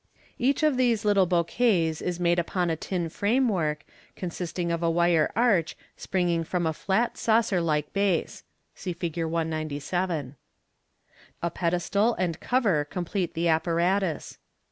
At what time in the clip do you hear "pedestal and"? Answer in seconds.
11.51-12.39